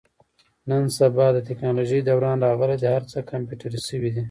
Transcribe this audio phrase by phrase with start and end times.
[0.69, 2.87] نن سبا د تکنالوژۍ دوران راغلی دی.
[2.95, 4.19] هر څه کمپیوټري شوي دي.